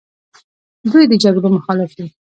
دوی 0.91 1.05
د 1.11 1.13
جګړو 1.23 1.47
مخالف 1.57 1.91
دي. 1.97 2.07